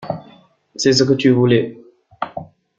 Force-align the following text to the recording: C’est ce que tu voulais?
C’est 0.77 0.93
ce 0.93 1.03
que 1.03 1.13
tu 1.13 1.29
voulais? 1.29 1.77